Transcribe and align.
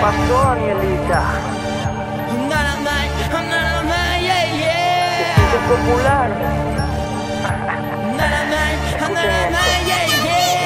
pasó, 0.00 0.42
Danielita? 0.42 1.22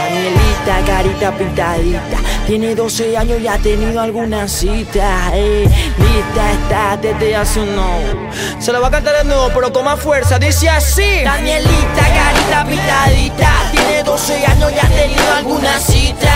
Danielita, 0.04 0.80
carita 0.86 1.32
pintadita, 1.32 2.18
tiene 2.46 2.74
12 2.74 3.16
años 3.16 3.40
y 3.40 3.48
ha 3.48 3.58
tenido 3.58 4.00
alguna 4.00 4.48
cita. 4.48 5.30
Eh, 5.34 5.68
lista 5.98 6.52
está 6.52 6.96
desde 6.96 7.36
hace 7.36 7.60
un 7.60 7.74
no. 7.74 8.30
Se 8.58 8.72
lo 8.72 8.80
va 8.80 8.88
a 8.88 8.90
cantar 8.90 9.16
de 9.18 9.24
nuevo, 9.24 9.50
pero 9.54 9.72
con 9.72 9.84
más 9.84 10.00
fuerza. 10.00 10.38
Dice 10.38 10.68
así: 10.68 11.22
Danielita, 11.24 12.02
carita 12.14 12.64
pintadita, 12.66 13.50
tiene 13.72 14.02
12 14.02 14.46
años 14.46 14.72
y 14.72 14.78
ha 14.78 14.88
tenido 14.88 15.34
alguna 15.36 15.78
cita. 15.78 16.33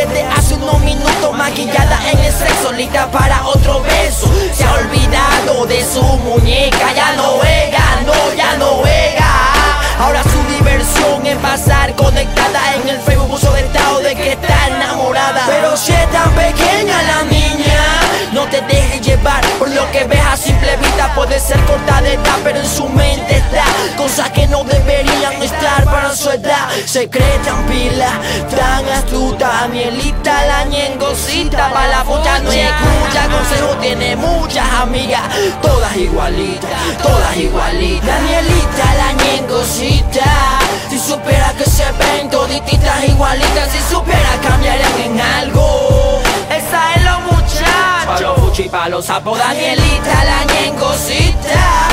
Desde 0.00 0.22
hace 0.24 0.54
unos 0.54 0.80
minutos, 0.80 1.36
maquillada 1.36 2.00
en 2.10 2.18
el 2.20 2.32
sexo, 2.32 2.72
lista 2.72 3.10
para 3.10 3.46
otro 3.46 3.82
beso. 3.82 4.32
Se 4.54 4.64
ha 4.64 4.72
olvidado 4.72 5.66
de 5.66 5.84
su 5.84 6.02
muñeca, 6.02 6.90
ya 6.94 7.12
no 7.16 7.24
juega, 7.38 8.00
no, 8.06 8.34
ya 8.34 8.56
no 8.56 8.66
juega. 8.76 9.50
Ahora 9.98 10.22
su 10.22 10.42
diversión 10.54 11.26
es 11.26 11.36
pasar 11.36 11.94
conectada 11.96 12.76
en 12.76 12.88
el 12.88 12.98
Facebook, 13.02 13.28
puso 13.28 13.52
de 13.52 13.60
estado 13.60 14.00
de 14.00 14.14
que 14.14 14.32
está 14.32 14.68
enamorada. 14.68 15.44
Pero 15.46 15.76
si 15.76 15.92
es 15.92 16.10
tan 16.10 16.30
pequeña 16.30 17.02
la 17.02 17.22
niña, 17.24 17.50
no 18.32 18.46
te 18.46 18.62
dejes 18.62 19.02
llevar 19.02 19.44
por 19.58 19.68
lo 19.68 19.90
que 19.92 20.04
ves 20.04 20.24
a 20.24 20.34
simple 20.34 20.76
vista. 20.78 21.12
Puede 21.14 21.38
ser 21.38 21.62
corta 21.66 22.00
de 22.00 22.18
pero 22.42 22.58
en 22.58 22.66
su 22.66 22.88
mente 22.88 23.36
está 23.36 23.64
cosas 23.96 24.30
que 24.30 24.46
no 24.46 24.64
deberían 24.64 25.42
estar 25.42 25.84
para 25.84 26.14
su 26.14 26.30
edad. 26.30 26.68
Se 26.86 27.10
cree 27.10 27.38
tan 27.44 27.66
pila, 27.66 28.20
tiene 33.96 34.14
muchas 34.14 34.70
amigas, 34.74 35.22
todas 35.60 35.96
igualitas, 35.96 36.70
todas 37.02 37.36
igualitas. 37.36 38.06
Danielita, 38.06 38.94
la 38.94 39.12
ñengocita. 39.24 40.58
Si 40.88 40.96
supiera 40.96 41.52
que 41.58 41.64
se 41.64 41.90
ven 41.98 42.30
todititas 42.30 43.02
igualitas, 43.08 43.68
si 43.72 43.92
supiera 43.92 44.30
cambiarían 44.42 45.00
en 45.00 45.20
algo. 45.20 46.22
Esa 46.48 46.94
es 46.94 47.04
lo 47.04 47.20
muchachos. 47.32 48.06
Pa' 48.06 48.20
los 48.20 48.38
fuchi, 48.38 48.68
pa' 48.68 48.88
los 48.88 49.04
sapos, 49.06 49.36
Danielita, 49.36 50.24
la 50.24 50.44
ñengocita. 50.44 51.89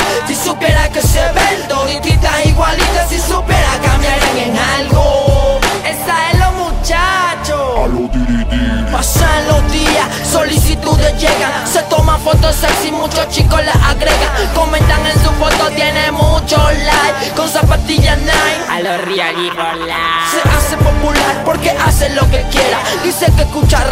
Pasan 8.92 9.48
los 9.48 9.72
días, 9.72 10.06
solicitudes 10.30 11.12
llegan. 11.20 11.66
Se 11.66 11.82
toman 11.84 12.20
fotos 12.20 12.54
sexy, 12.56 12.90
muchos 12.90 13.28
chicos 13.28 13.64
las 13.64 13.76
agregan. 13.76 14.30
Comentan 14.54 15.04
en 15.06 15.12
su 15.22 15.30
foto, 15.32 15.70
tiene 15.74 16.10
muchos 16.12 16.60
likes 16.60 17.32
Con 17.36 17.48
zapatillas 17.48 18.18
Nike. 18.18 18.64
A 18.70 18.80
los 18.80 19.00
real 19.04 19.34
y 19.38 19.50
Se 19.50 20.48
hace 20.48 20.76
popular 20.76 21.44
porque 21.44 21.70
hace 21.70 22.10
lo 22.10 22.22
que 22.30 22.42
quiera. 22.50 22.78
Dice 23.02 23.26
que 23.36 23.42
escucha 23.42 23.84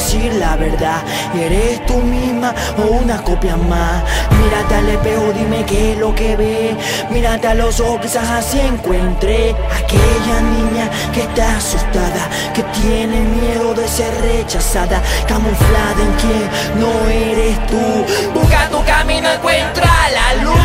decir 0.00 0.32
la 0.34 0.56
verdad. 0.56 1.02
¿Eres 1.34 1.84
tú 1.86 1.98
misma 1.98 2.54
o 2.78 3.02
una 3.02 3.22
copia 3.22 3.56
más? 3.56 4.02
Mírate 4.40 4.74
al 4.74 4.88
espejo, 4.88 5.32
dime 5.34 5.64
qué 5.66 5.92
es 5.92 5.98
lo 5.98 6.14
que 6.14 6.36
ve 6.36 6.76
Mírate 7.10 7.48
a 7.48 7.54
los 7.54 7.78
ojos, 7.80 8.00
quizás 8.00 8.28
así 8.30 8.58
encuentre 8.58 9.54
Aquella 9.84 10.40
niña 10.40 10.88
que 11.12 11.22
está 11.22 11.56
asustada 11.56 12.28
Que 12.54 12.62
tiene 12.80 13.20
miedo 13.20 13.74
de 13.74 13.86
ser 13.86 14.12
rechazada 14.22 15.02
Camuflada 15.28 16.00
en 16.00 16.12
quien 16.14 16.80
no 16.80 17.08
eres 17.08 17.66
tú. 17.66 18.40
Busca 18.40 18.68
tu 18.70 18.82
camino, 18.84 19.28
encuentra 19.30 19.90
la 20.12 20.42
luz 20.42 20.59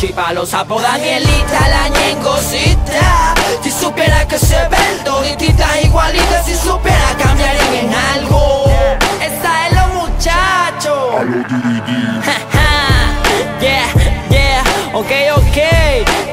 fuchi, 0.00 0.12
pa' 0.12 0.32
los 0.32 0.48
sapos 0.48 0.82
Danielita, 0.82 1.68
la 1.68 1.88
ñengocita 1.88 3.34
Si 3.62 3.70
supiera 3.70 4.26
que 4.26 4.38
se 4.38 4.56
ven 4.68 5.04
todititas 5.04 5.84
igualitas 5.84 6.46
Si 6.46 6.54
supiera 6.54 7.14
cambiarían 7.18 7.74
en 7.74 7.94
algo. 8.14 8.64
Esa 9.20 9.66
es 9.66 9.74
lo 9.74 9.86
muchachos 10.00 11.14
Yeah, 13.60 13.92
yeah, 14.30 14.62
ok, 14.94 15.10
ok. 15.36 15.58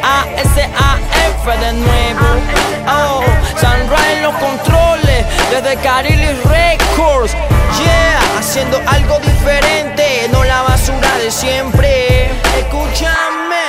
A-S-A-F 0.02 1.58
de 1.60 1.74
nuevo. 1.74 2.26
Oh, 2.88 3.22
Sunrise 3.60 4.22
los 4.22 4.34
controles 4.36 5.26
Desde 5.52 5.76
Carilis 5.82 6.42
Records. 6.46 7.34
Yeah, 7.84 8.40
haciendo 8.40 8.80
algo 8.88 9.20
diferente 9.20 10.30
No 10.32 10.44
la 10.46 10.62
basura 10.62 11.18
de 11.18 11.30
siempre 11.30 12.17
Escúchame 12.68 13.64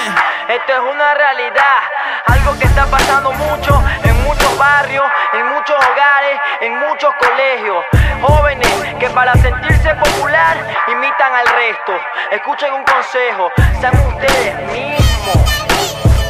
Esto 0.48 0.72
es 0.72 0.80
una 0.80 1.14
realidad 1.14 1.78
Algo 2.26 2.58
que 2.58 2.64
está 2.64 2.86
pasando 2.86 3.30
mucho 3.32 3.82
en 4.02 4.24
muchos 4.24 4.58
barrios 4.58 5.04
En 5.34 5.46
muchos 5.46 5.76
hogares, 5.76 6.40
en 6.60 6.78
muchos 6.80 7.14
colegios 7.20 7.84
Jóvenes 8.20 8.68
que 8.98 9.08
para 9.10 9.32
sentirse 9.34 9.94
popular 9.94 10.56
imitan 10.88 11.32
al 11.32 11.46
resto. 11.46 11.92
Escuchen 12.32 12.72
un 12.72 12.82
consejo, 12.82 13.52
sean 13.80 13.94
ustedes 14.08 14.56
mismos. 14.72 15.36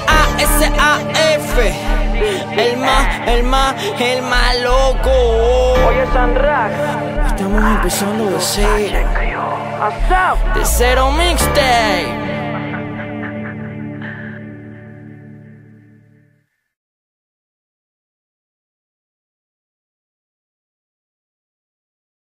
A-S-A-F, 0.06 1.74
el 2.60 2.76
más, 2.76 3.28
el 3.28 3.42
más, 3.44 3.74
el 3.98 4.22
más 4.22 4.56
loco. 4.58 5.10
Oye, 5.88 6.06
Sanrak. 6.12 6.72
Estamos 7.26 7.64
empezando 7.64 8.24
de 8.26 8.40
cero, 8.40 9.08
de 10.54 10.64
cero 10.66 11.10
mixtape. 11.12 12.27